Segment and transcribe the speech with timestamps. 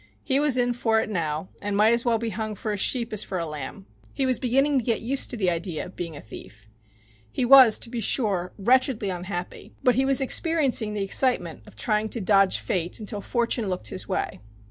[0.23, 3.13] He was in for it now and might as well be hung for a sheep
[3.13, 3.85] as for a lamb.
[4.11, 6.67] He was beginning to get used to the idea of being a thief.
[7.31, 12.09] He was, to be sure, wretchedly unhappy, but he was experiencing the excitement of trying
[12.09, 14.39] to dodge Fate until Fortune looked his way.